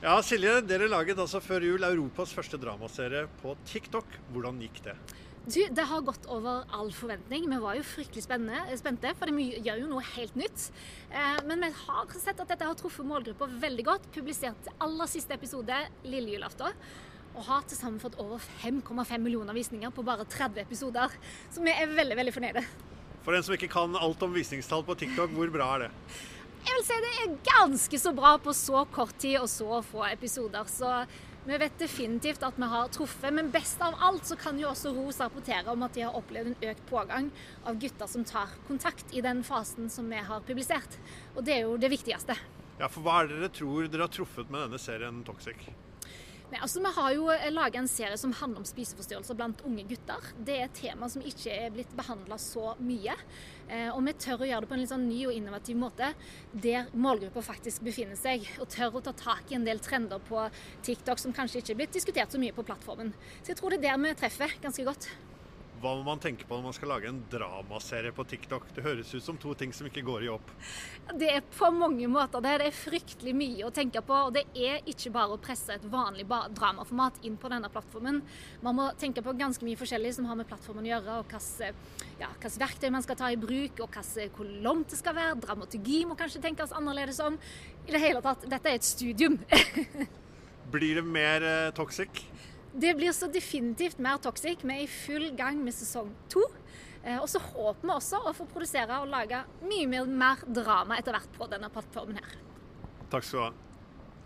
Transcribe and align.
Ja, 0.00 0.14
Silje, 0.24 0.62
dere 0.64 0.86
laget 0.88 1.18
altså 1.20 1.42
før 1.44 1.60
jul 1.60 1.82
Europas 1.84 2.30
første 2.32 2.56
dramaserie 2.56 3.26
på 3.42 3.52
TikTok. 3.68 4.14
Hvordan 4.32 4.62
gikk 4.64 4.78
det? 4.86 4.94
Du, 5.44 5.60
Det 5.60 5.84
har 5.90 6.00
gått 6.06 6.24
over 6.32 6.64
all 6.72 6.88
forventning. 6.88 7.44
Vi 7.50 7.58
var 7.60 7.76
jo 7.76 7.84
fryktelig 7.84 8.24
spente, 8.24 9.12
for 9.18 9.32
vi 9.36 9.50
gjør 9.60 9.82
jo 9.82 9.90
noe 9.90 10.06
helt 10.14 10.38
nytt. 10.40 10.70
Eh, 11.12 11.42
men 11.44 11.60
vi 11.66 11.70
har 11.82 12.16
sett 12.16 12.40
at 12.40 12.48
dette 12.48 12.64
har 12.64 12.80
truffet 12.80 13.04
målgruppa 13.04 13.50
veldig 13.60 13.86
godt. 13.90 14.08
Publisert 14.16 14.72
aller 14.80 15.12
siste 15.12 15.36
episode 15.36 15.82
lille 16.08 16.32
julaften. 16.32 16.80
Og 17.34 17.44
har 17.50 17.68
til 17.68 17.76
sammen 17.76 18.00
fått 18.00 18.16
over 18.24 18.40
5,5 18.64 19.20
millioner 19.20 19.52
visninger 19.52 19.92
på 19.92 20.06
bare 20.08 20.24
30 20.24 20.64
episoder. 20.64 21.12
Så 21.52 21.60
vi 21.60 21.76
er 21.76 21.92
veldig, 21.92 22.16
veldig 22.22 22.38
fornøyde. 22.38 22.64
For 23.20 23.36
en 23.36 23.44
som 23.44 23.52
ikke 23.52 23.68
kan 23.68 24.00
alt 24.00 24.24
om 24.24 24.32
visningstall 24.32 24.80
på 24.80 24.96
TikTok, 24.96 25.36
hvor 25.36 25.52
bra 25.52 25.74
er 25.76 25.90
det? 25.90 25.94
Jeg 26.60 26.76
vil 26.76 26.86
si 26.86 27.00
det 27.02 27.10
er 27.22 27.34
ganske 27.46 27.98
så 28.02 28.12
bra 28.16 28.36
på 28.42 28.54
så 28.56 28.84
kort 28.92 29.16
tid 29.20 29.38
og 29.40 29.48
så 29.50 29.80
få 29.86 30.04
episoder. 30.10 30.68
Så 30.68 30.92
vi 31.46 31.56
vet 31.56 31.78
definitivt 31.80 32.42
at 32.44 32.58
vi 32.60 32.68
har 32.68 32.90
truffet. 32.92 33.32
Men 33.32 33.50
best 33.52 33.80
av 33.82 33.96
alt 34.08 34.28
så 34.28 34.36
kan 34.38 34.58
jo 34.60 34.68
også 34.70 34.92
ROS 34.94 35.20
rapportere 35.24 35.72
om 35.72 35.84
at 35.86 35.96
de 35.96 36.04
har 36.04 36.16
opplevd 36.16 36.52
en 36.52 36.70
økt 36.70 36.86
pågang 36.90 37.30
av 37.64 37.80
gutter 37.80 38.10
som 38.12 38.26
tar 38.28 38.52
kontakt 38.68 39.14
i 39.16 39.24
den 39.24 39.42
fasen 39.46 39.88
som 39.92 40.08
vi 40.12 40.20
har 40.30 40.44
publisert. 40.46 40.98
Og 41.34 41.44
det 41.46 41.56
er 41.56 41.64
jo 41.64 41.78
det 41.80 41.92
viktigste. 41.92 42.36
Ja, 42.80 42.88
for 42.88 43.04
hva 43.04 43.20
er 43.20 43.30
det 43.30 43.40
dere 43.40 43.54
tror 43.56 43.88
dere 43.88 44.06
har 44.06 44.12
truffet 44.12 44.52
med 44.52 44.66
denne 44.66 44.80
serien 44.80 45.24
Toxic? 45.24 45.68
Nei, 46.50 46.58
altså 46.64 46.80
Vi 46.82 46.90
har 46.96 47.12
jo 47.14 47.28
eh, 47.30 47.46
laga 47.52 47.78
en 47.78 47.88
serie 47.88 48.16
som 48.18 48.32
handler 48.34 48.64
om 48.64 48.66
spiseforstyrrelser 48.66 49.36
blant 49.38 49.60
unge 49.68 49.84
gutter. 49.86 50.32
Det 50.34 50.56
er 50.56 50.64
et 50.66 50.74
tema 50.80 51.06
som 51.12 51.22
ikke 51.22 51.54
er 51.54 51.70
blitt 51.74 51.92
behandla 51.94 52.40
så 52.42 52.72
mye. 52.82 53.14
Eh, 53.68 53.86
og 53.92 54.02
vi 54.08 54.16
tør 54.18 54.42
å 54.42 54.48
gjøre 54.48 54.66
det 54.66 54.70
på 54.72 54.74
en 54.74 54.82
litt 54.82 54.90
sånn 54.90 55.06
ny 55.06 55.20
og 55.28 55.36
innovativ 55.36 55.78
måte, 55.78 56.10
der 56.66 56.90
målgruppa 56.90 57.44
faktisk 57.52 57.86
befinner 57.86 58.18
seg. 58.18 58.48
Og 58.58 58.66
tør 58.74 58.98
å 58.98 59.04
ta 59.06 59.14
tak 59.14 59.52
i 59.52 59.60
en 59.60 59.68
del 59.68 59.78
trender 59.84 60.18
på 60.26 60.48
TikTok 60.86 61.22
som 61.22 61.36
kanskje 61.36 61.62
ikke 61.62 61.76
er 61.76 61.82
blitt 61.84 61.98
diskutert 62.00 62.34
så 62.34 62.42
mye 62.42 62.56
på 62.56 62.66
plattformen. 62.66 63.14
Så 63.44 63.54
jeg 63.54 63.62
tror 63.62 63.70
det 63.70 63.84
er 63.84 63.92
der 63.92 64.02
vi 64.08 64.16
treffer 64.18 64.58
ganske 64.64 64.90
godt. 64.90 65.12
Hva 65.80 65.94
må 65.96 66.02
man 66.04 66.20
tenke 66.20 66.44
på 66.44 66.58
når 66.58 66.64
man 66.66 66.74
skal 66.76 66.90
lage 66.92 67.08
en 67.08 67.22
dramaserie 67.32 68.12
på 68.12 68.24
TikTok? 68.28 68.66
Det 68.76 68.82
høres 68.84 69.14
ut 69.14 69.24
som 69.24 69.38
to 69.40 69.54
ting 69.56 69.70
som 69.72 69.86
ikke 69.88 70.02
går 70.04 70.26
i 70.26 70.28
opp. 70.28 70.50
Det 71.16 71.30
er 71.32 71.46
på 71.54 71.70
mange 71.72 72.04
måter 72.12 72.44
det. 72.44 72.52
Det 72.60 72.66
er 72.68 72.76
fryktelig 72.76 73.32
mye 73.32 73.64
å 73.64 73.70
tenke 73.72 74.02
på. 74.04 74.18
Og 74.28 74.34
det 74.36 74.42
er 74.52 74.84
ikke 74.92 75.12
bare 75.14 75.38
å 75.38 75.40
presse 75.40 75.78
et 75.78 75.86
vanlig 75.88 76.26
dramaformat 76.28 77.24
inn 77.24 77.38
på 77.40 77.48
denne 77.48 77.72
plattformen. 77.72 78.20
Man 78.60 78.76
må 78.76 78.90
tenke 79.00 79.24
på 79.24 79.32
ganske 79.40 79.64
mye 79.64 79.80
forskjellig 79.80 80.12
som 80.18 80.28
har 80.28 80.36
med 80.42 80.50
plattformen 80.50 80.84
å 80.84 80.92
gjøre, 80.92 81.16
og 81.22 81.32
hvilke 81.32 81.72
ja, 82.20 82.28
verktøy 82.60 82.90
man 82.92 83.06
skal 83.06 83.16
ta 83.22 83.32
i 83.32 83.40
bruk, 83.40 83.80
og 83.80 83.96
hvor 84.36 84.52
langt 84.60 84.92
det 84.92 85.00
skal 85.00 85.16
være. 85.16 85.40
Dramaturgi 85.46 86.02
må 86.04 86.18
kanskje 86.20 86.44
tenkes 86.44 86.76
annerledes 86.76 87.24
om. 87.24 87.40
I 87.86 87.96
det 87.96 88.04
hele 88.04 88.20
tatt, 88.26 88.44
dette 88.52 88.68
er 88.68 88.76
et 88.82 88.90
studium. 88.90 89.40
Blir 90.76 91.00
det 91.00 91.08
mer 91.08 91.40
eh, 91.40 91.72
toxic? 91.72 92.20
Det 92.72 92.94
blir 92.94 93.12
så 93.12 93.26
definitivt 93.26 93.98
mer 93.98 94.20
toxic. 94.22 94.62
Vi 94.62 94.74
er 94.74 94.84
i 94.84 94.90
full 94.90 95.30
gang 95.38 95.58
med 95.64 95.74
sesong 95.74 96.12
to. 96.30 96.44
Eh, 97.02 97.16
og 97.16 97.26
så 97.32 97.40
håper 97.42 97.86
vi 97.86 97.94
også 97.94 98.20
å 98.28 98.34
få 98.36 98.46
produsere 98.50 99.00
og 99.00 99.10
lage 99.10 99.40
mye 99.64 100.04
mer 100.06 100.44
drama 100.46 101.00
etter 101.00 101.16
hvert 101.16 101.34
på 101.38 101.48
denne 101.50 101.70
plattformen 101.72 102.20
her. 102.20 102.38
Takk 103.10 103.26
skal 103.26 103.40
du 103.40 103.44
ha. 103.48 103.69